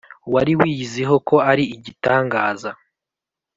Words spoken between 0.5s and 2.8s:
wiyiziho ko ari igitangaza